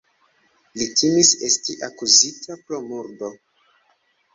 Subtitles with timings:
[0.79, 3.35] Li timis esti akuzita pro murdo.